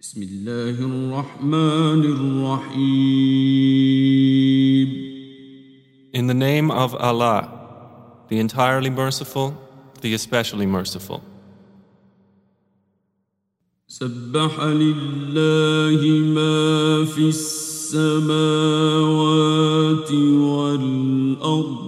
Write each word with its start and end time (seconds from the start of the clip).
بسم 0.00 0.22
الله 0.22 0.76
الرحمن 0.78 2.02
الرحيم 2.04 3.28
In 6.14 6.26
the 6.26 6.34
name 6.34 6.70
of 6.70 6.94
Allah, 6.94 7.48
the 8.28 8.38
entirely 8.38 8.90
merciful, 8.90 9.54
the 10.00 10.14
especially 10.14 10.66
merciful. 10.66 11.20
سبح 13.88 14.60
لله 14.60 16.00
ما 16.34 17.04
في 17.04 17.28
السماوات 17.28 18.28
والأرض 20.12 21.86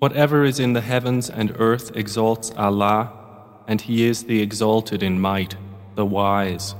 Whatever 0.00 0.44
is 0.44 0.60
in 0.60 0.74
the 0.74 0.82
heavens 0.82 1.30
and 1.30 1.56
earth 1.58 1.96
exalts 1.96 2.52
Allah, 2.56 3.12
and 3.66 3.80
He 3.80 4.04
is 4.04 4.24
the 4.24 4.42
exalted 4.42 5.02
in 5.02 5.18
might, 5.20 5.56
the 5.94 6.04
wise. 6.04 6.74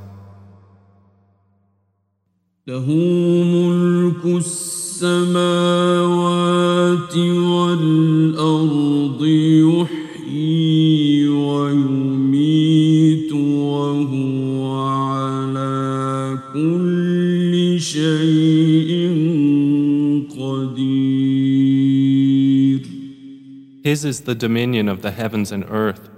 له 2.66 2.86
ملك 3.44 4.24
السماوات 4.24 5.46
والأرض 7.16 9.24
يحيي 9.24 10.99
His 23.82 24.04
is 24.04 24.22
the 24.22 24.34
dominion 24.34 24.88
of 24.88 25.02
the 25.02 25.12
heavens 25.12 25.52
and 25.52 25.64
earth. 25.68 26.08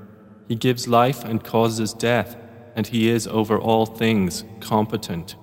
He 0.48 0.54
gives 0.54 0.88
life 0.88 1.24
and 1.24 1.44
causes 1.44 1.92
death, 1.92 2.36
and 2.74 2.86
He 2.86 3.08
is 3.08 3.26
over 3.26 3.58
all 3.58 3.86
things 3.86 4.44
competent. 4.60 5.36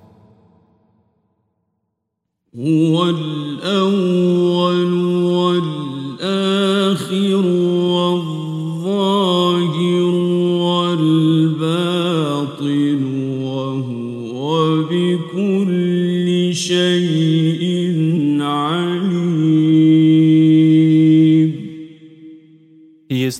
هو 2.56 3.10
الأول 3.10 4.94
والآخر 6.24 6.66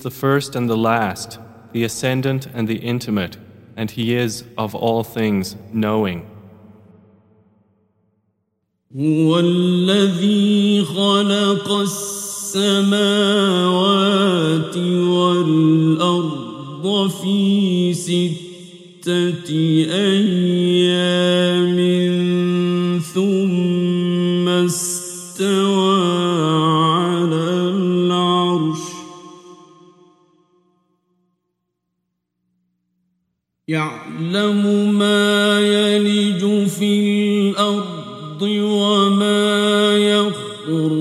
the 0.00 0.10
first 0.10 0.56
and 0.56 0.68
the 0.70 0.76
last, 0.76 1.38
the 1.72 1.84
ascendant 1.84 2.46
and 2.54 2.66
the 2.68 2.76
intimate, 2.76 3.36
and 3.76 3.90
He 3.90 4.14
is 4.14 4.44
of 4.56 4.74
all 4.74 5.04
things 5.04 5.56
knowing. 5.72 6.26
هو 8.96 9.38
الذي 9.38 10.84
خلق 10.84 11.70
السماوات 12.56 13.16
والأرض 15.06 16.46
في 17.10 17.94
ستة 17.94 19.50
أيام 19.90 21.78
يعلم 33.71 34.93
ما 34.99 35.59
يلج 35.59 36.67
في 36.67 36.99
الأرض 37.49 38.41
وما 38.41 39.97
يخرج. 39.97 41.00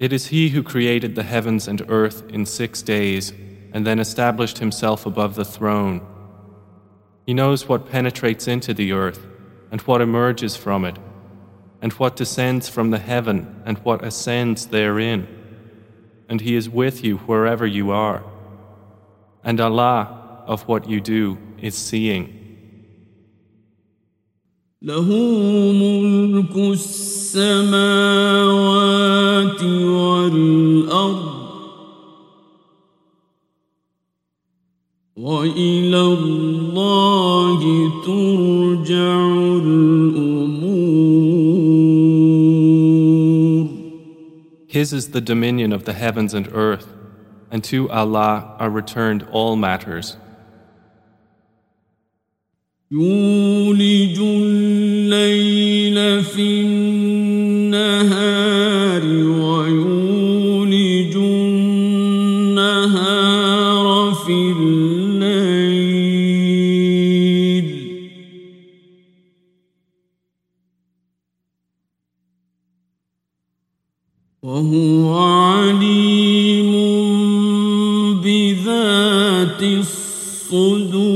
It 0.00 0.12
is 0.12 0.26
He 0.26 0.50
who 0.50 0.62
created 0.62 1.14
the 1.14 1.22
heavens 1.22 1.68
and 1.68 1.84
earth 1.88 2.22
in 2.28 2.46
six 2.46 2.82
days 2.82 3.32
and 3.72 3.86
then 3.86 3.98
established 3.98 4.58
Himself 4.58 5.06
above 5.06 5.34
the 5.34 5.44
throne. 5.44 6.00
He 7.26 7.34
knows 7.34 7.68
what 7.68 7.90
penetrates 7.90 8.46
into 8.46 8.74
the 8.74 8.92
earth 8.92 9.26
and 9.70 9.80
what 9.82 10.00
emerges 10.00 10.56
from 10.56 10.84
it, 10.84 10.96
and 11.82 11.92
what 11.94 12.16
descends 12.16 12.68
from 12.68 12.90
the 12.90 12.98
heaven 12.98 13.62
and 13.64 13.78
what 13.78 14.04
ascends 14.04 14.66
therein. 14.66 15.26
And 16.28 16.40
He 16.40 16.54
is 16.54 16.68
with 16.68 17.02
you 17.04 17.16
wherever 17.18 17.66
you 17.66 17.90
are. 17.90 18.22
And 19.42 19.60
Allah 19.60 20.44
of 20.46 20.68
what 20.68 20.88
you 20.88 21.00
do 21.00 21.38
is 21.58 21.74
seeing. 21.74 22.40
له 24.82 25.08
ملك 25.72 26.56
السماوات 26.56 28.14
والأرض 30.34 31.34
وإلى 35.16 36.00
الله 36.00 37.60
ترجع 38.04 39.26
الأمور 39.62 40.94
His 44.68 44.92
is 44.92 45.10
the 45.10 45.20
dominion 45.20 45.72
of 45.72 45.84
the 45.84 45.92
heavens 45.92 46.34
and 46.34 46.48
earth, 46.52 46.88
and 47.48 47.62
to 47.62 47.88
Allah 47.90 48.56
are 48.58 48.70
returned 48.70 49.22
all 49.30 49.54
matters. 49.54 50.16
يولج 52.90 54.18
الليل 54.18 55.98
في 56.24 56.60
النهار 56.60 57.27
وهو 74.68 75.08
عليم 75.18 76.72
بذات 78.20 79.62
الصدور 79.62 81.14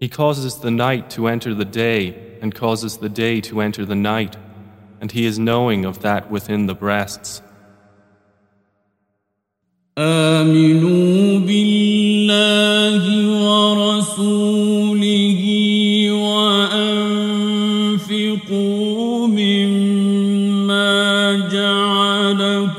He 0.00 0.08
causes 0.08 0.58
the 0.58 0.72
night 0.72 1.08
to 1.10 1.28
enter 1.28 1.54
the 1.54 1.64
day 1.64 2.16
and 2.42 2.52
causes 2.52 2.98
the 2.98 3.08
day 3.08 3.40
to 3.42 3.60
enter 3.60 3.84
the 3.86 3.94
night, 3.94 4.36
and 5.00 5.12
He 5.12 5.24
is 5.24 5.38
knowing 5.38 5.84
of 5.84 6.02
that 6.02 6.28
within 6.28 6.66
the 6.66 6.74
breasts. 6.74 7.42
آمنوا 9.98 11.38
بالله 11.46 13.04
ورسوله 13.46 15.42
وأنفقوا 16.10 17.04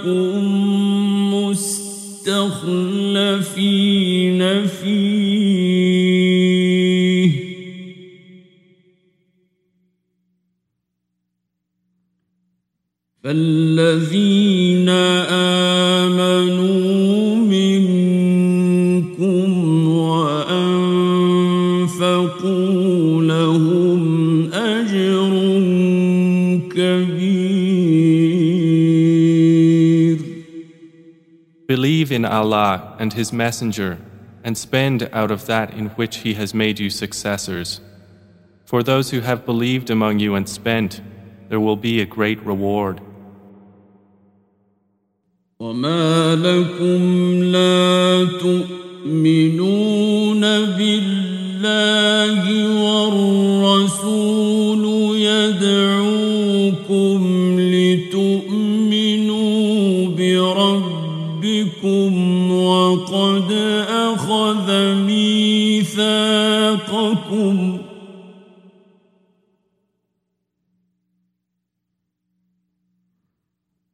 جعلكم 0.05 1.35
مستخلفين 1.35 2.31
فيه. 4.67 5.20
in 32.20 32.26
Allah 32.26 32.96
and 33.00 33.14
His 33.14 33.32
Messenger 33.32 33.98
and 34.44 34.58
spend 34.58 35.10
out 35.14 35.32
of 35.32 35.46
that 35.46 35.74
in 35.74 35.88
which 35.90 36.18
He 36.18 36.34
has 36.36 36.54
made 36.54 36.80
you 36.80 36.90
successors. 36.90 37.82
For 38.66 38.84
those 38.84 39.12
who 39.12 39.22
have 39.22 39.46
believed 39.46 39.90
among 39.90 40.20
you 40.20 40.36
and 40.36 40.48
spent, 40.50 41.02
there 41.50 41.60
will 41.60 41.78
be 41.78 42.02
a 42.02 42.06
great 42.06 42.40
reward. 42.46 43.02
وما 45.60 46.36
لكم 46.36 47.44
لا 47.44 48.26
تؤمنون 49.06 50.42
بالله 50.78 52.44
والرسول 52.84 54.59
وقد 63.00 63.52
أخذ 63.90 64.68
ميثاقكم 64.96 66.18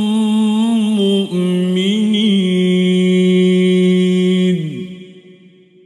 مؤمنين 0.97 2.41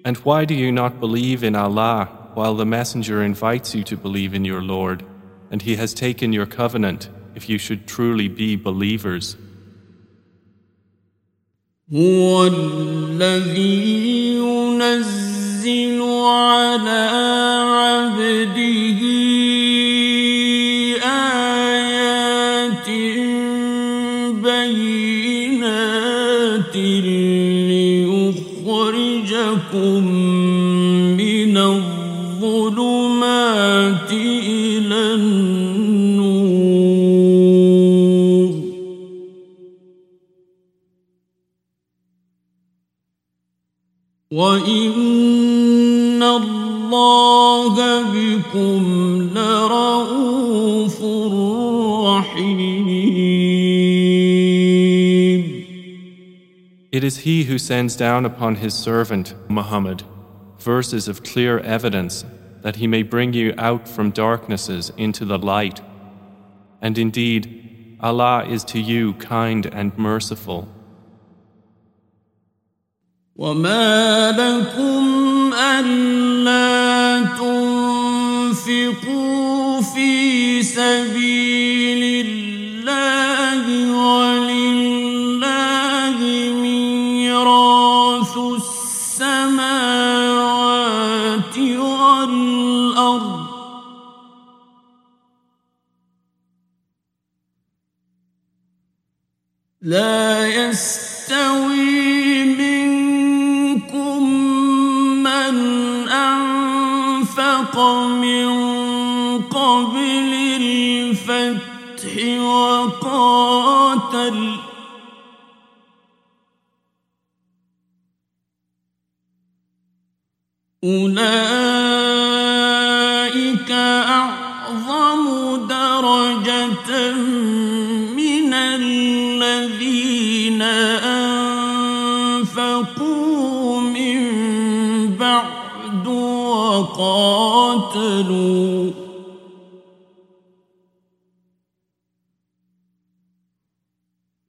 And 0.07 0.17
why 0.19 0.45
do 0.45 0.55
you 0.55 0.71
not 0.71 1.01
believe 1.01 1.43
in 1.43 1.57
Allah 1.57 2.18
while 2.39 2.55
the 2.55 2.67
Messenger 2.67 3.23
invites 3.23 3.75
you 3.75 3.85
to 3.85 3.97
believe 3.97 4.35
in 4.35 4.45
your 4.45 4.63
Lord, 4.63 5.05
and 5.51 5.63
He 5.63 5.77
has 5.77 5.95
taken 5.95 6.33
your 6.33 6.47
covenant 6.47 7.09
if 7.35 7.49
you 7.49 7.59
should 7.59 7.87
truly 7.87 8.29
be 8.29 8.57
believers? 8.57 9.37
هو 11.93 12.47
الذي 12.47 14.37
ينزل 14.37 16.03
على 16.03 17.09
عبده 17.63 19.18
is 57.09 57.19
He 57.19 57.45
who 57.45 57.59
sends 57.59 57.97
down 57.97 58.27
upon 58.27 58.57
His 58.57 58.75
servant, 58.75 59.35
Muhammad, 59.49 60.03
verses 60.59 61.09
of 61.09 61.23
clear 61.23 61.59
evidence 61.61 62.25
that 62.63 62.77
He 62.77 62.87
may 62.87 63.03
bring 63.03 63.33
you 63.33 63.55
out 63.57 63.89
from 63.89 64.11
darknesses 64.11 64.93
into 64.97 65.25
the 65.25 65.39
light. 65.39 65.81
And 66.81 66.99
indeed, 66.99 67.97
Allah 68.01 68.45
is 68.45 68.65
to 68.65 68.79
you 68.79 69.15
kind 69.15 69.67
and 69.67 69.97
merciful. 69.97 70.69
وما 73.37 74.31
لكم 74.31 75.55
ألا 75.55 77.25
تنفقوا 78.55 79.81
في 79.83 80.63
سبيل 80.63 81.78
لا 99.90 100.19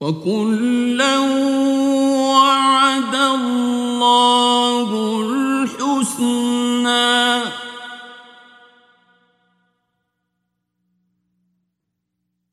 وكلا 0.09 1.19
وعد 2.29 3.15
الله 3.15 4.89
الحسنى 5.21 6.65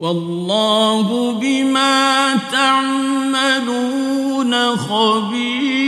والله 0.00 1.32
بما 1.40 2.36
تعملون 2.52 3.96
خبير 4.76 5.82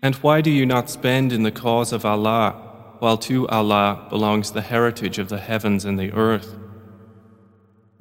And 0.00 0.14
why 0.16 0.40
do 0.40 0.50
you 0.50 0.64
not 0.64 0.88
spend 0.88 1.32
in 1.32 1.42
the 1.42 1.50
cause 1.50 1.92
of 1.92 2.04
Allah, 2.04 2.52
while 3.00 3.18
to 3.18 3.48
Allah 3.48 4.06
belongs 4.08 4.52
the 4.52 4.62
heritage 4.62 5.18
of 5.18 5.28
the 5.28 5.38
heavens 5.38 5.84
and 5.84 5.98
the 5.98 6.12
earth? 6.12 6.56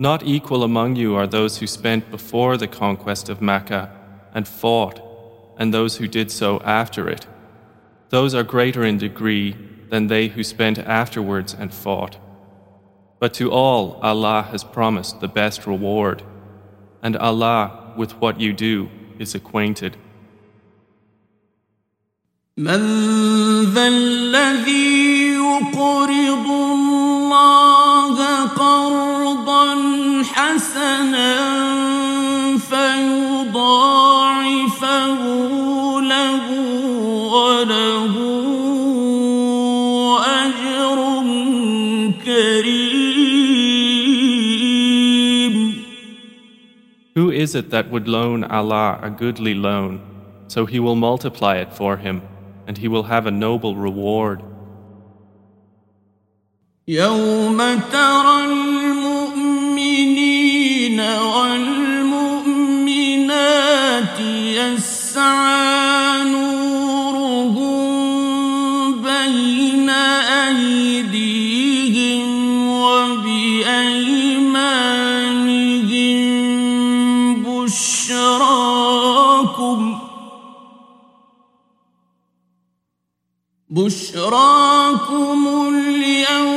Not 0.01 0.23
equal 0.23 0.63
among 0.63 0.95
you 0.95 1.15
are 1.15 1.25
those 1.25 1.57
who 1.57 1.67
spent 1.67 2.11
before 2.11 2.55
the 2.55 2.67
conquest 2.67 3.29
of 3.29 3.41
Mecca 3.41 3.91
and 4.33 4.47
fought, 4.47 5.01
and 5.57 5.73
those 5.73 5.97
who 5.97 6.07
did 6.07 6.29
so 6.31 6.59
after 6.59 7.09
it. 7.09 7.25
Those 8.09 8.35
are 8.35 8.43
greater 8.43 8.83
in 8.83 8.97
degree 8.97 9.55
than 9.89 10.07
they 10.07 10.27
who 10.27 10.43
spent 10.43 10.77
afterwards 10.77 11.53
and 11.53 11.73
fought. 11.73 12.17
But 13.19 13.33
to 13.35 13.51
all 13.51 13.99
Allah 14.03 14.47
has 14.51 14.63
promised 14.63 15.19
the 15.19 15.27
best 15.27 15.65
reward, 15.65 16.21
and 17.01 17.17
Allah 17.17 17.93
with 17.97 18.13
what 18.21 18.39
you 18.39 18.53
do 18.53 18.89
is 19.17 19.33
acquainted. 19.33 19.97
من 22.57 22.81
ذا 23.73 23.87
الذي 23.87 25.33
يقرض 25.35 26.47
الله 26.47 28.45
قرضا 28.45 29.10
حسنا 30.81 31.33
فيضاعفه 32.57 33.51
له 36.01 36.45
وله 37.33 38.13
أجر 40.41 40.97
كريم 42.25 43.17
Who 47.15 47.29
is 47.31 47.53
it 47.53 47.69
that 47.69 47.91
would 47.91 48.07
loan 48.07 48.43
Allah 48.43 48.99
a 49.03 49.11
goodly 49.11 49.53
loan, 49.53 50.01
so 50.47 50.65
He 50.65 50.79
will 50.79 50.95
multiply 50.95 51.57
it 51.57 51.71
for 51.71 51.97
him, 51.97 52.21
and 52.65 52.79
he 52.79 52.87
will 52.87 53.03
have 53.03 53.27
a 53.27 53.31
noble 53.31 53.75
reward? 53.75 54.41
يوم 56.87 57.57
ترى 57.91 58.45
المؤمنين 58.45 58.90
والمؤمنات 61.20 62.52
يسعى 64.56 66.24
نورهم 66.24 67.82
بين 69.02 69.90
أيديهم 70.50 72.22
وبأيمانهم 75.92 77.42
بشراكم 77.42 79.02
بشراكم 83.70 85.40
اليوم 85.68 86.51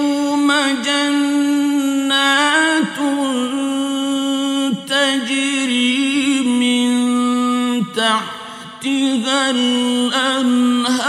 الأنهار 9.51 11.01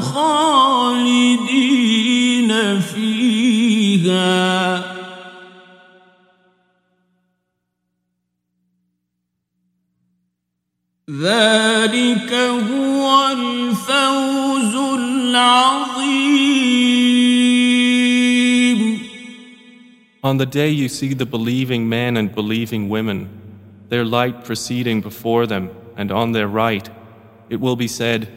خالدين 0.00 1.60
فيها 2.80 4.36
ذلك 11.10 12.32
هو 12.32 13.28
الفوز 13.32 14.74
العظيم 14.74 16.56
On 20.24 20.38
the 20.38 20.46
day 20.46 20.70
you 20.70 20.88
see 20.88 21.14
the 21.14 21.24
believing 21.24 21.88
men 21.88 22.16
and 22.16 22.34
believing 22.34 22.88
women, 22.88 23.28
their 23.90 24.04
light 24.04 24.44
proceeding 24.44 25.00
before 25.00 25.46
them 25.46 25.70
and 25.96 26.10
on 26.10 26.32
their 26.32 26.48
right, 26.48 26.90
it 27.50 27.60
will 27.60 27.76
be 27.76 27.88
said, 27.88 28.28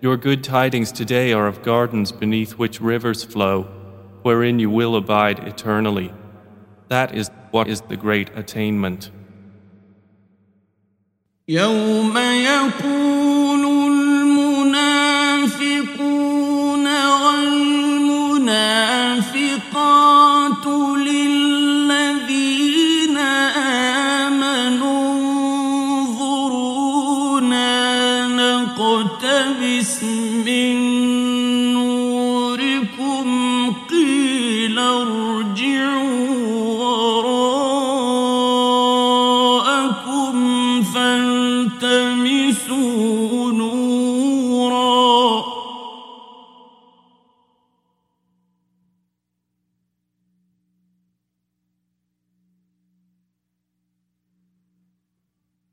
Your 0.00 0.16
good 0.16 0.44
tidings 0.44 0.92
today 0.92 1.32
are 1.32 1.46
of 1.46 1.62
gardens 1.62 2.12
beneath 2.12 2.52
which 2.52 2.80
rivers 2.80 3.24
flow, 3.24 3.62
wherein 4.22 4.58
you 4.58 4.70
will 4.70 4.96
abide 4.96 5.40
eternally. 5.40 6.12
That 6.88 7.14
is 7.14 7.30
what 7.50 7.68
is 7.68 7.80
the 7.82 7.96
great 7.96 8.30
attainment. 8.36 9.10
يوم 11.48 12.18
يقول 12.18 13.64
المنافقون 14.54 15.26
والمنافقات 17.20 18.74
من 30.03 30.75
نوركم 31.73 33.27
قيل 33.89 34.79
ارجعوا 34.79 36.29
وراءكم 39.99 40.83
فالتمسوا 40.83 42.41
نورا 43.51 44.79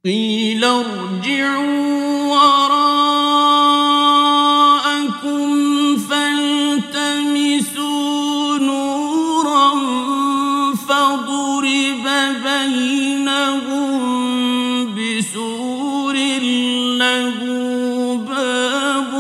قيل 0.05 0.65
ارجعوا 0.65 1.96
بينهم 12.67 14.03
بسور 14.95 16.17
له 16.99 17.39
باب 18.29 19.13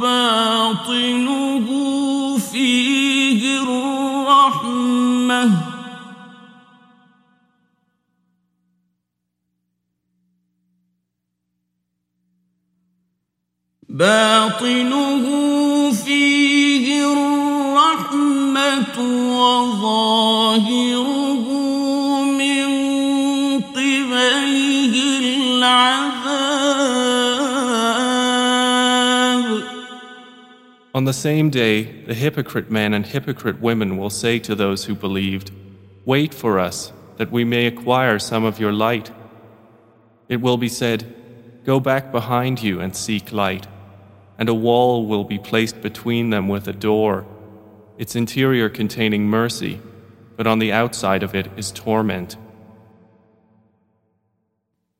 باطنه 0.00 1.68
فيه 2.52 3.40
الرحمه 3.62 5.50
باطنه 13.88 15.24
فيه 16.04 16.86
الرحمة 17.12 18.98
وظاهره 19.40 21.03
قبله 24.33 24.95
العذاب 25.37 26.39
On 30.95 31.05
the 31.05 31.13
same 31.13 31.51
day, 31.51 31.83
the 31.83 32.15
hypocrite 32.15 32.71
men 32.71 32.93
and 32.95 33.05
hypocrite 33.05 33.61
women 33.61 33.97
will 33.97 34.09
say 34.09 34.39
to 34.39 34.55
those 34.55 34.85
who 34.85 34.95
believed, 34.95 35.51
Wait 36.03 36.33
for 36.33 36.59
us, 36.59 36.91
that 37.17 37.31
we 37.31 37.43
may 37.45 37.67
acquire 37.67 38.17
some 38.17 38.43
of 38.43 38.59
your 38.59 38.73
light. 38.73 39.11
It 40.27 40.41
will 40.41 40.57
be 40.57 40.67
said, 40.67 41.13
Go 41.63 41.79
back 41.79 42.11
behind 42.11 42.63
you 42.63 42.81
and 42.81 42.95
seek 42.95 43.31
light, 43.31 43.67
and 44.39 44.49
a 44.49 44.53
wall 44.53 45.05
will 45.05 45.23
be 45.23 45.37
placed 45.37 45.79
between 45.81 46.31
them 46.31 46.47
with 46.47 46.67
a 46.67 46.73
door, 46.73 47.27
its 47.99 48.15
interior 48.15 48.67
containing 48.67 49.27
mercy, 49.27 49.79
but 50.35 50.47
on 50.47 50.57
the 50.57 50.71
outside 50.71 51.21
of 51.21 51.35
it 51.35 51.51
is 51.55 51.71
torment. 51.71 52.35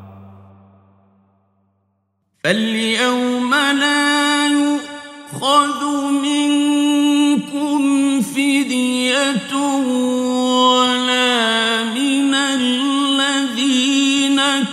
فاليوم 2.44 3.54
لا 3.54 4.46
يؤخذ 4.46 5.80
منكم 6.22 7.80
فدية 8.22 9.50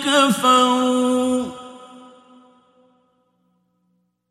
كفروا 0.06 1.46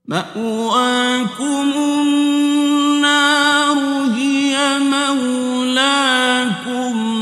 مأواكم 0.06 1.72
النار 2.02 3.78
هي 4.14 4.78
مولاكم 4.78 6.14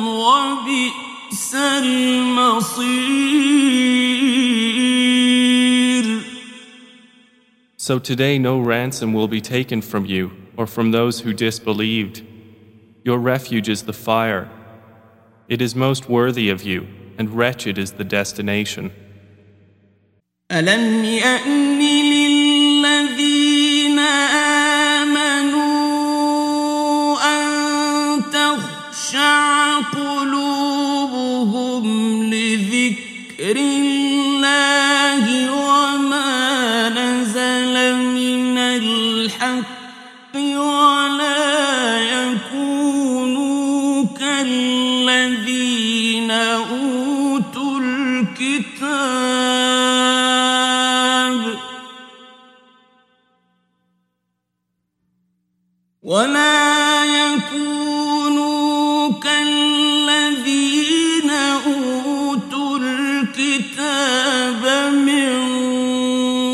وبئس 0.07 1.55
المصير 1.55 3.11
So 7.77 7.99
today 7.99 8.39
no 8.39 8.61
ransom 8.61 9.13
will 9.13 9.27
be 9.27 9.41
taken 9.41 9.83
from 9.83 10.05
you 10.07 10.31
or 10.57 10.67
from 10.67 10.93
those 10.93 11.21
who 11.21 11.33
disbelieved. 11.33 12.23
Your 13.05 13.19
refuge 13.19 13.69
is 13.69 13.83
the 13.83 13.93
fire, 13.93 14.49
It 15.49 15.61
is 15.61 15.75
most 15.75 16.09
worthy 16.09 16.51
of 16.51 16.63
you, 16.63 16.87
and 17.19 17.35
wretched 17.35 17.79
is 17.79 17.93
the 17.93 18.05
destination. 18.05 18.91
ألم 20.53 21.05
يأن 21.05 21.79
للذين 22.13 23.99
آمنوا 25.09 25.71
أن 27.23 28.23
تخشع 28.33 29.79
قلوبهم 29.79 30.24
ولا 56.06 57.06
يكونوا 57.06 59.12
كالذين 59.24 61.30
أوتوا 61.66 62.78
الكتاب 62.78 64.64
من 64.94 65.34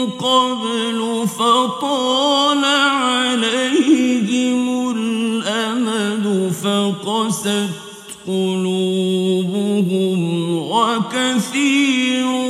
قبل 0.10 1.27
فطال 1.27 2.65
عليهم 2.65 4.62
الأمد 4.98 6.51
فقست 6.63 7.70
قلوبهم 8.27 10.20
وكثير 10.58 12.41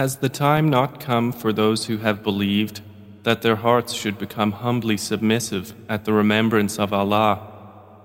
Has 0.00 0.16
the 0.16 0.28
time 0.28 0.68
not 0.68 1.00
come 1.00 1.32
for 1.32 1.52
those 1.52 1.86
who 1.86 1.98
have 1.98 2.22
believed 2.22 2.80
that 3.22 3.42
their 3.42 3.56
hearts 3.56 3.92
should 3.92 4.18
become 4.18 4.52
humbly 4.52 4.96
submissive 4.96 5.74
at 5.88 6.04
the 6.04 6.12
remembrance 6.12 6.78
of 6.78 6.92
Allah 6.92 7.52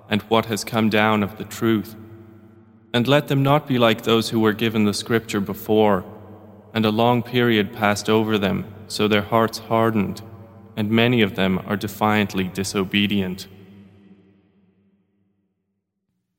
and 0.10 0.22
what 0.24 0.46
has 0.48 0.64
come 0.64 0.90
down 0.90 1.24
of 1.24 1.38
the 1.38 1.46
truth? 1.46 1.96
And 2.94 3.08
let 3.08 3.30
them 3.30 3.42
not 3.42 3.68
be 3.68 3.78
like 3.78 4.02
those 4.02 4.30
who 4.30 4.40
were 4.40 4.54
given 4.54 4.84
the 4.84 4.94
scripture 4.94 5.40
before, 5.40 6.04
and 6.74 6.86
a 6.86 6.92
long 6.92 7.24
period 7.24 7.72
passed 7.74 8.10
over 8.10 8.38
them, 8.38 8.66
so 8.88 9.08
their 9.08 9.22
hearts 9.22 9.60
hardened, 9.60 10.22
and 10.76 10.90
many 10.92 11.22
of 11.22 11.36
them 11.36 11.60
are 11.66 11.78
defiantly 11.78 12.50
disobedient. 12.50 13.48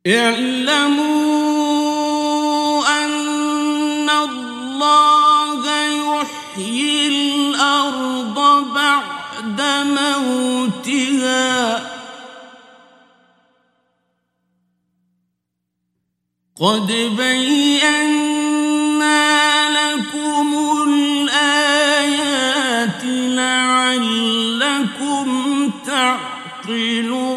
اعلموا 0.07 1.23
أن 2.87 4.09
الله 4.11 5.36
يحيي 6.57 7.07
الأرض 7.09 8.38
بعد 8.75 9.61
موتها 9.85 11.53
قد 16.57 16.87
بينا 17.17 18.43
لكم 19.71 20.49
الآيات 20.88 21.85
لعلكم 23.37 24.51
تعقلون 25.87 27.33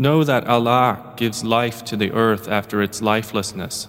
Know 0.00 0.22
that 0.22 0.46
Allah 0.46 1.14
gives 1.16 1.42
life 1.42 1.84
to 1.86 1.96
the 1.96 2.12
earth 2.12 2.46
after 2.46 2.80
its 2.80 3.02
lifelessness. 3.02 3.88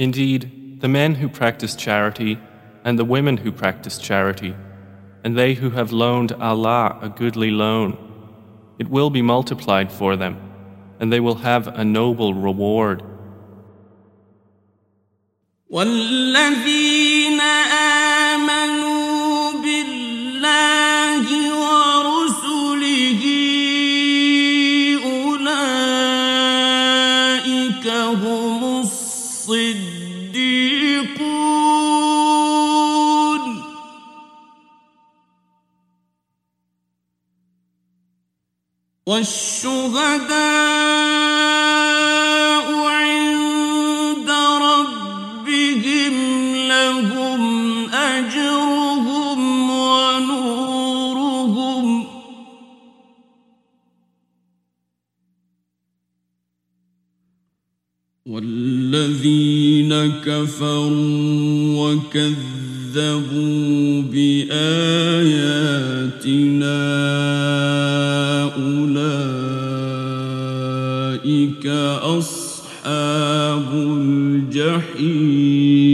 Indeed, 0.00 0.80
the 0.80 0.88
men 0.88 1.14
who 1.16 1.28
practice 1.28 1.74
charity 1.74 2.38
and 2.84 2.98
the 2.98 3.04
women 3.04 3.38
who 3.38 3.50
practice 3.50 3.98
charity, 3.98 4.54
and 5.24 5.36
they 5.36 5.54
who 5.54 5.70
have 5.70 5.90
loaned 5.90 6.32
Allah 6.32 6.98
a 7.02 7.08
goodly 7.08 7.50
loan, 7.50 7.96
it 8.78 8.88
will 8.88 9.10
be 9.10 9.22
multiplied 9.22 9.90
for 9.90 10.16
them, 10.16 10.36
and 11.00 11.12
they 11.12 11.18
will 11.18 11.36
have 11.36 11.66
a 11.66 11.84
noble 11.84 12.32
reward. 12.34 13.02
والذين 15.70 17.40
آمنوا 18.30 19.52
بالله 19.62 20.89
والشهداء 39.11 40.31
عند 42.85 44.29
ربهم 44.67 46.15
لهم 46.67 47.41
أجرهم 47.89 49.39
ونورهم. 49.69 50.65
والذين 58.25 59.93
كفروا 60.25 61.91
وكذبوا 61.91 63.31
بآياتنا 64.01 64.71
الجحيم 74.50 75.86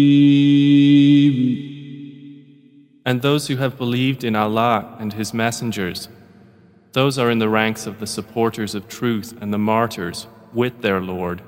And 3.04 3.20
those 3.20 3.48
who 3.48 3.56
have 3.56 3.76
believed 3.76 4.22
in 4.24 4.36
Allah 4.36 4.96
and 5.00 5.12
His 5.12 5.34
messengers, 5.34 6.08
those 6.92 7.18
are 7.18 7.30
in 7.30 7.40
the 7.40 7.48
ranks 7.48 7.86
of 7.86 7.98
the 7.98 8.06
supporters 8.06 8.74
of 8.74 8.88
truth 8.88 9.34
and 9.40 9.52
the 9.52 9.58
martyrs 9.58 10.28
with 10.52 10.82
their 10.82 11.00
Lord. 11.00 11.42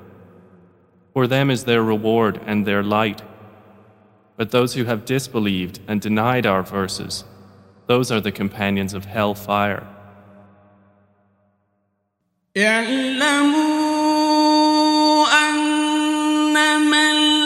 For 1.13 1.27
them 1.27 1.49
is 1.49 1.63
their 1.63 1.81
reward 1.81 2.41
and 2.45 2.65
their 2.65 2.83
light. 2.83 3.21
But 4.37 4.51
those 4.51 4.73
who 4.73 4.83
have 4.83 5.05
disbelieved 5.05 5.79
and 5.87 6.01
denied 6.01 6.45
our 6.45 6.61
verses, 6.61 7.23
those 7.87 8.11
are 8.11 8.19
the 8.19 8.33
companions 8.33 8.93
of 8.93 9.05
hell 9.05 9.33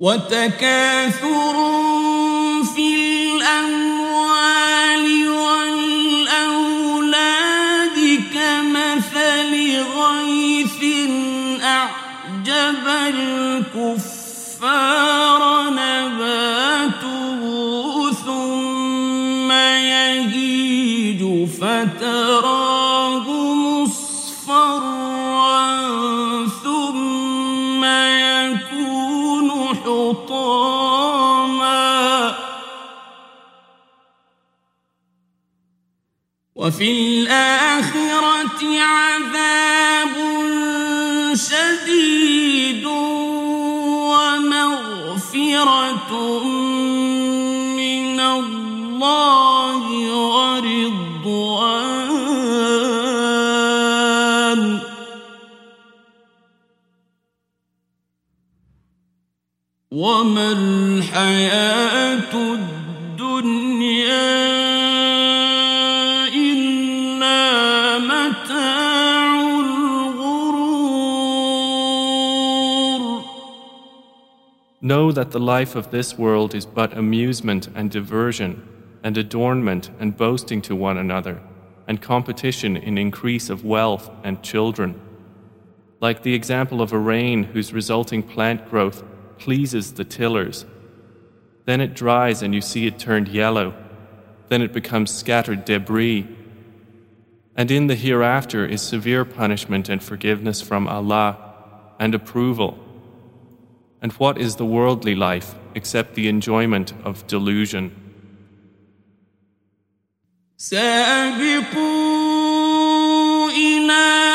وتكاثر 0.00 1.56
في 2.74 2.94
الأموال 3.36 5.06
والأولاد 6.48 6.98
كمثل 8.34 9.52
غيث 9.96 10.80
أعجب 11.62 12.86
الكفار 13.08 14.05
وفي 36.66 36.90
الآخرة 36.90 38.62
عذاب 38.80 40.16
شديد 41.34 42.86
ومغفرة 44.10 46.10
من 47.76 48.20
الله 48.20 49.84
ورضوان. 50.26 51.82
وما 59.90 60.52
الحياة 60.52 62.55
Know 74.86 75.10
that 75.10 75.32
the 75.32 75.40
life 75.40 75.74
of 75.74 75.90
this 75.90 76.16
world 76.16 76.54
is 76.54 76.64
but 76.64 76.96
amusement 76.96 77.68
and 77.74 77.90
diversion, 77.90 78.62
and 79.02 79.18
adornment 79.18 79.90
and 79.98 80.16
boasting 80.16 80.62
to 80.62 80.76
one 80.76 80.96
another, 80.96 81.42
and 81.88 82.00
competition 82.00 82.76
in 82.76 82.96
increase 82.96 83.50
of 83.50 83.64
wealth 83.64 84.08
and 84.22 84.44
children. 84.44 84.94
Like 86.00 86.22
the 86.22 86.34
example 86.34 86.80
of 86.80 86.92
a 86.92 87.00
rain 87.00 87.42
whose 87.42 87.72
resulting 87.72 88.22
plant 88.22 88.70
growth 88.70 89.02
pleases 89.38 89.94
the 89.94 90.04
tillers. 90.04 90.64
Then 91.64 91.80
it 91.80 91.94
dries 91.94 92.40
and 92.40 92.54
you 92.54 92.60
see 92.60 92.86
it 92.86 92.96
turned 92.96 93.26
yellow. 93.26 93.74
Then 94.50 94.62
it 94.62 94.72
becomes 94.72 95.10
scattered 95.10 95.64
debris. 95.64 96.28
And 97.56 97.72
in 97.72 97.88
the 97.88 97.96
hereafter 97.96 98.64
is 98.64 98.82
severe 98.82 99.24
punishment 99.24 99.88
and 99.88 100.00
forgiveness 100.00 100.62
from 100.62 100.86
Allah 100.86 101.38
and 101.98 102.14
approval. 102.14 102.85
And 104.01 104.11
what 104.13 104.37
is 104.37 104.55
the 104.55 104.65
worldly 104.65 105.15
life 105.15 105.55
except 105.75 106.15
the 106.15 106.27
enjoyment 106.27 106.93
of 107.03 107.25
delusion? 107.27 107.91
سابقوا 110.57 111.91
إلى 113.49 114.34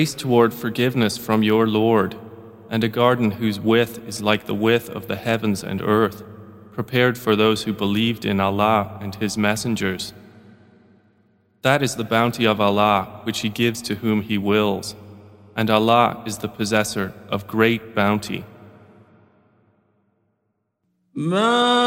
Race 0.00 0.14
toward 0.14 0.54
forgiveness 0.54 1.16
from 1.18 1.42
your 1.42 1.66
Lord, 1.66 2.16
and 2.70 2.82
a 2.82 2.88
garden 2.88 3.32
whose 3.32 3.60
width 3.60 3.98
is 4.08 4.22
like 4.22 4.46
the 4.46 4.54
width 4.54 4.88
of 4.88 5.06
the 5.06 5.16
heavens 5.16 5.62
and 5.62 5.80
earth, 5.82 6.22
prepared 6.72 7.16
for 7.16 7.36
those 7.36 7.64
who 7.64 7.72
believed 7.72 8.24
in 8.24 8.40
Allah 8.40 8.98
and 9.00 9.14
His 9.14 9.38
messengers. 9.38 10.12
That 11.62 11.82
is 11.82 11.96
the 11.96 12.04
bounty 12.04 12.46
of 12.46 12.60
Allah 12.60 13.20
which 13.24 13.40
He 13.40 13.48
gives 13.48 13.82
to 13.82 13.96
whom 13.96 14.22
He 14.22 14.38
wills, 14.38 14.94
and 15.54 15.70
Allah 15.70 16.22
is 16.26 16.38
the 16.38 16.48
possessor 16.48 17.12
of 17.28 17.46
great 17.46 17.94
bounty. 17.94 18.44
ما 21.14 21.86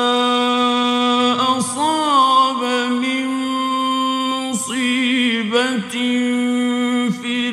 أصاب 1.57 2.89
من 2.89 3.27
مصيبة 4.49 5.89
في 7.11 7.49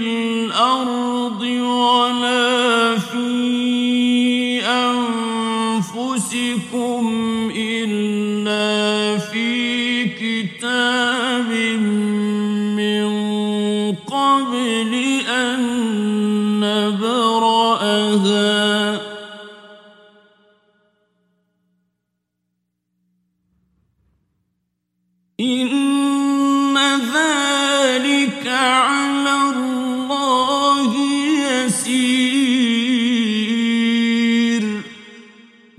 الأرض 0.62 1.42
ولا 1.42 2.98
في 3.00 4.62
أنفسكم 5.82 6.22
إلا 7.56 9.18
في 9.18 10.06
كتاب 10.06 11.50
من 12.78 13.06
قبل 13.96 14.94
أن 15.30 15.60
نبرأها. 16.60 18.22
إن 25.40 26.78
ذلك 26.78 28.48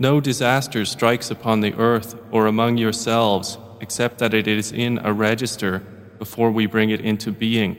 No 0.01 0.19
disaster 0.21 0.85
strikes 0.85 1.31
upon 1.31 1.61
the 1.61 1.73
earth 1.73 2.15
or 2.31 2.45
among 2.45 2.77
yourselves 2.77 3.57
except 3.81 4.19
that 4.19 4.33
it 4.33 4.47
is 4.47 4.71
in 4.71 4.99
a 5.03 5.11
register 5.13 5.79
before 6.19 6.51
we 6.51 6.65
bring 6.65 6.89
it 6.89 7.01
into 7.01 7.31
being. 7.31 7.75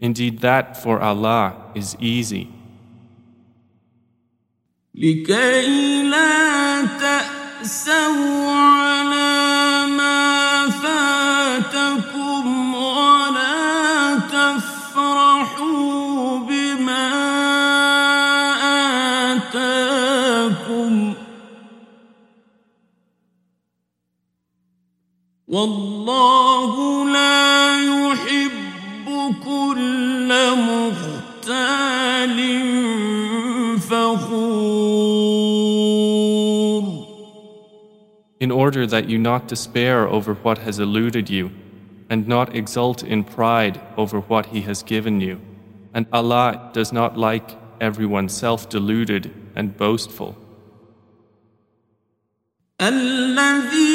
Indeed, 0.00 0.40
that 0.40 0.76
for 0.76 1.00
Allah 1.00 1.70
is 1.74 1.96
easy. 2.00 2.48
لكي 4.94 6.02
لا 6.02 6.84
تأسوا 7.00 8.85
والله 25.56 27.04
لا 27.08 27.76
يحب 27.82 29.34
كل 29.44 30.30
مختال 30.68 32.38
فخور 33.78 35.02
in 38.42 38.50
order 38.50 38.84
that 38.88 39.08
you 39.08 39.18
not 39.18 39.46
despair 39.46 40.08
over 40.08 40.34
what 40.34 40.58
has 40.58 40.80
eluded 40.80 41.30
you, 41.30 41.52
and 42.10 42.26
not 42.26 42.56
exult 42.56 43.04
in 43.04 43.22
pride 43.22 43.80
over 43.96 44.18
what 44.18 44.46
He 44.46 44.62
has 44.62 44.82
given 44.82 45.20
you. 45.20 45.40
And 45.94 46.06
Allah 46.12 46.70
does 46.72 46.92
not 46.92 47.16
like 47.16 47.56
everyone 47.80 48.28
self 48.28 48.68
deluded 48.68 49.32
and 49.54 49.76
boastful. 49.76 50.36
الذين 52.80 53.85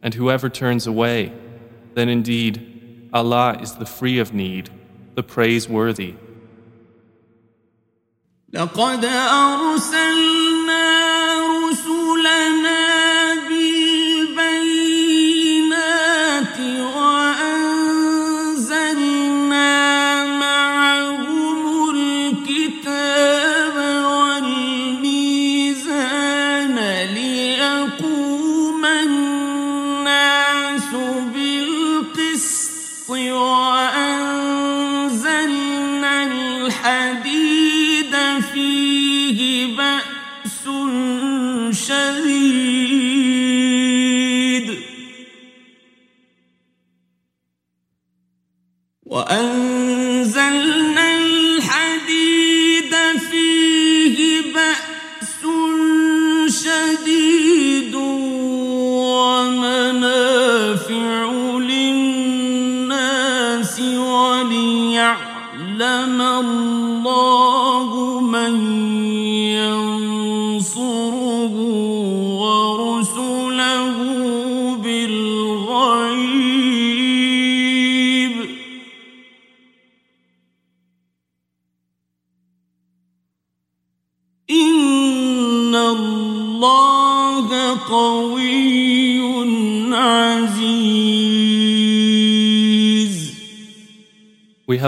and 0.00 0.14
whoever 0.14 0.48
turns 0.48 0.86
away, 0.86 1.32
then 1.94 2.08
indeed 2.08 3.10
Allah 3.12 3.58
is 3.60 3.74
the 3.74 3.84
free 3.84 4.20
of 4.20 4.32
need, 4.32 4.70
the 5.16 5.24
praiseworthy. 5.24 6.14
فيه 38.57 39.65
بأس 39.77 39.96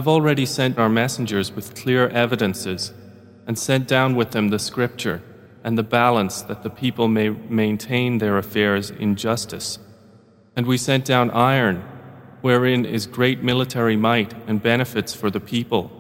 have 0.01 0.09
already 0.09 0.47
sent 0.47 0.79
our 0.79 0.89
messengers 0.89 1.53
with 1.53 1.75
clear 1.75 2.09
evidences, 2.09 2.95
and 3.47 3.59
sent 3.59 3.87
down 3.87 4.17
with 4.17 4.31
them 4.31 4.49
the 4.49 4.59
scripture 4.59 5.21
and 5.63 5.77
the 5.77 5.83
balance 5.83 6.41
that 6.41 6.63
the 6.63 6.71
people 6.71 7.07
may 7.07 7.29
maintain 7.29 8.17
their 8.17 8.39
affairs 8.39 8.89
in 8.89 9.15
justice. 9.15 9.79
And 10.57 10.65
we 10.65 10.79
sent 10.79 11.05
down 11.05 11.31
iron, 11.33 11.85
wherein 12.41 12.87
is 12.87 13.07
great 13.07 13.43
military 13.43 13.95
might 13.95 14.33
and 14.47 14.63
benefits 14.63 15.13
for 15.13 15.29
the 15.31 15.39
people, 15.55 15.93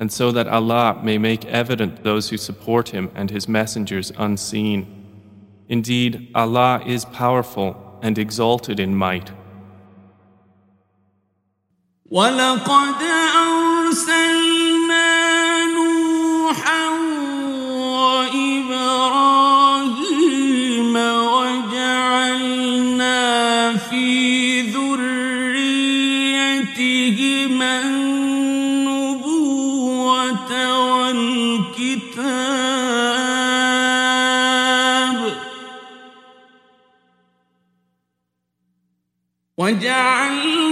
and 0.00 0.10
so 0.10 0.32
that 0.32 0.48
Allah 0.48 1.00
may 1.04 1.16
make 1.16 1.44
evident 1.44 2.02
those 2.02 2.30
who 2.30 2.36
support 2.36 2.88
Him 2.88 3.08
and 3.14 3.30
His 3.30 3.46
messengers 3.46 4.10
unseen. 4.18 4.78
Indeed, 5.68 6.32
Allah 6.34 6.82
is 6.84 7.04
powerful 7.04 8.00
and 8.02 8.18
exalted 8.18 8.80
in 8.80 8.96
might. 8.96 9.30
ولقد 12.12 13.00
أرسلنا 13.48 15.08
نوحا 15.64 16.88
وإبراهيم 18.12 18.96
وجعلنا 21.36 22.36
في 23.76 24.60
ذريتهما 24.62 26.12
النبوة 27.80 29.22
والكتاب 30.96 32.42
وجعلنا 39.58 40.71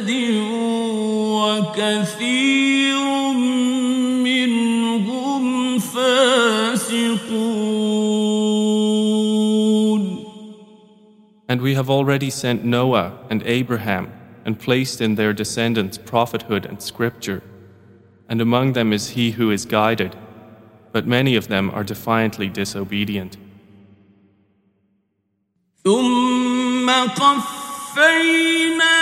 مهتد 0.00 0.10
وكثير 1.36 2.98
منهم 4.24 5.78
فاسقون 5.78 7.26
And 11.48 11.62
we 11.62 11.74
have 11.74 11.88
already 11.88 12.28
sent 12.28 12.64
Noah 12.64 13.12
and 13.30 13.40
Abraham 13.44 14.12
and 14.44 14.58
placed 14.58 15.00
in 15.00 15.14
their 15.14 15.32
descendants 15.32 15.96
prophethood 15.96 16.66
and 16.66 16.82
scripture. 16.82 17.40
And 18.28 18.40
among 18.40 18.72
them 18.72 18.92
is 18.92 19.10
he 19.10 19.30
who 19.32 19.52
is 19.52 19.64
guided, 19.64 20.16
but 20.90 21.06
many 21.06 21.36
of 21.36 21.46
them 21.46 21.70
are 21.70 21.84
defiantly 21.84 22.48
disobedient. 22.48 23.36
ثم 25.84 26.90
قفينا 26.90 28.99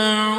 يَسْمَعُ 0.00 0.29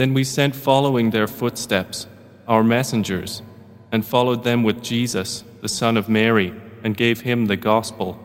Then 0.00 0.14
we 0.14 0.24
sent 0.24 0.56
following 0.56 1.10
their 1.10 1.26
footsteps 1.26 2.06
our 2.48 2.64
messengers, 2.64 3.42
and 3.92 4.02
followed 4.02 4.44
them 4.44 4.62
with 4.62 4.82
Jesus, 4.82 5.44
the 5.60 5.68
Son 5.68 5.98
of 5.98 6.08
Mary, 6.08 6.54
and 6.82 6.96
gave 6.96 7.20
him 7.20 7.44
the 7.44 7.56
gospel. 7.58 8.18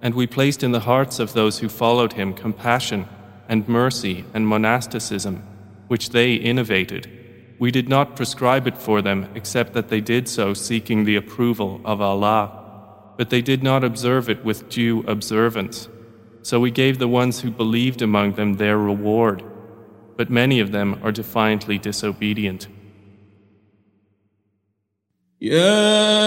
And 0.00 0.14
we 0.14 0.26
placed 0.26 0.62
in 0.62 0.72
the 0.72 0.80
hearts 0.88 1.18
of 1.18 1.34
those 1.34 1.58
who 1.58 1.68
followed 1.68 2.14
him 2.14 2.32
compassion 2.32 3.06
and 3.50 3.68
mercy 3.68 4.24
and 4.32 4.48
monasticism, 4.48 5.42
which 5.88 6.08
they 6.08 6.36
innovated. 6.36 7.10
We 7.58 7.70
did 7.70 7.90
not 7.90 8.16
prescribe 8.16 8.66
it 8.66 8.78
for 8.78 9.02
them 9.02 9.28
except 9.34 9.74
that 9.74 9.90
they 9.90 10.00
did 10.00 10.26
so 10.26 10.54
seeking 10.54 11.04
the 11.04 11.16
approval 11.16 11.82
of 11.84 12.00
Allah. 12.00 13.12
But 13.18 13.28
they 13.28 13.42
did 13.42 13.62
not 13.62 13.84
observe 13.84 14.30
it 14.30 14.42
with 14.42 14.70
due 14.70 15.00
observance. 15.00 15.86
So 16.40 16.58
we 16.60 16.70
gave 16.70 16.98
the 16.98 17.08
ones 17.08 17.42
who 17.42 17.50
believed 17.50 18.00
among 18.00 18.36
them 18.36 18.54
their 18.54 18.78
reward. 18.78 19.44
But 20.20 20.28
many 20.28 20.60
of 20.60 20.70
them 20.70 21.00
are 21.02 21.12
defiantly 21.12 21.78
disobedient. 21.78 22.68
يا 25.40 26.20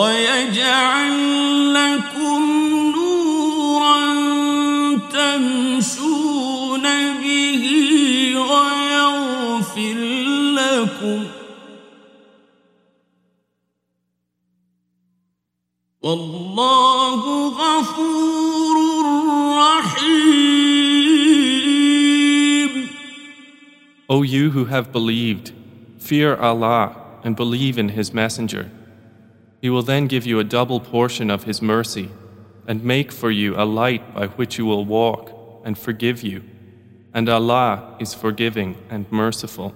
ويجعل 0.00 1.16
لكم 1.74 2.42
نورا 2.96 4.00
تمشون 5.12 6.84
به 7.22 7.64
ويغفر 8.50 9.98
لكم 10.56 11.20
والله 16.02 17.22
غفور 17.48 18.76
رحيم 19.58 20.30
O 24.08 24.22
you 24.24 24.50
who 24.50 24.64
have 24.64 24.90
believed, 24.90 25.52
fear 25.98 26.34
Allah 26.34 26.96
and 27.22 27.36
believe 27.36 27.78
in 27.78 27.90
His 27.90 28.12
Messenger. 28.12 28.79
He 29.60 29.70
will 29.70 29.82
then 29.82 30.06
give 30.06 30.26
you 30.26 30.38
a 30.38 30.44
double 30.44 30.80
portion 30.80 31.30
of 31.30 31.44
His 31.44 31.60
mercy 31.60 32.08
and 32.66 32.82
make 32.84 33.12
for 33.12 33.30
you 33.30 33.56
a 33.56 33.64
light 33.64 34.14
by 34.14 34.26
which 34.28 34.58
you 34.58 34.66
will 34.66 34.84
walk 34.84 35.32
and 35.64 35.76
forgive 35.76 36.22
you. 36.22 36.42
And 37.12 37.28
Allah 37.28 37.96
is 37.98 38.14
forgiving 38.14 38.76
and 38.88 39.10
merciful. 39.10 39.74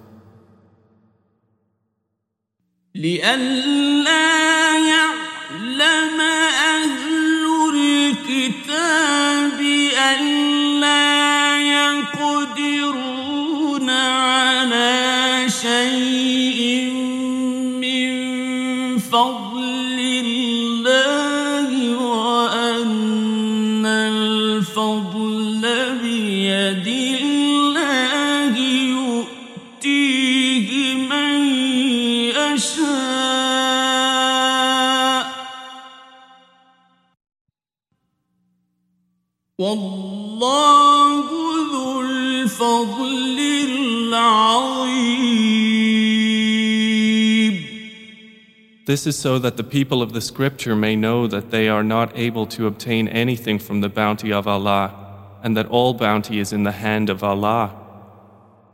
This 48.85 49.07
is 49.07 49.17
so 49.17 49.39
that 49.39 49.57
the 49.57 49.63
people 49.63 50.01
of 50.01 50.13
the 50.13 50.21
scripture 50.21 50.75
may 50.75 50.95
know 50.95 51.25
that 51.27 51.49
they 51.49 51.67
are 51.67 51.83
not 51.83 52.15
able 52.15 52.45
to 52.47 52.67
obtain 52.67 53.07
anything 53.07 53.57
from 53.57 53.81
the 53.81 53.89
bounty 53.89 54.31
of 54.31 54.47
Allah, 54.47 54.93
and 55.41 55.57
that 55.57 55.67
all 55.67 55.95
bounty 55.95 56.39
is 56.39 56.53
in 56.53 56.63
the 56.63 56.71
hand 56.71 57.09
of 57.09 57.23
Allah. 57.23 57.73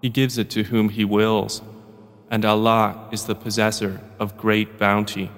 He 0.01 0.09
gives 0.09 0.37
it 0.37 0.49
to 0.51 0.63
whom 0.63 0.89
He 0.89 1.05
wills, 1.05 1.61
and 2.29 2.43
Allah 2.43 3.07
is 3.11 3.25
the 3.25 3.35
possessor 3.35 4.01
of 4.19 4.37
great 4.37 4.77
bounty. 4.77 5.31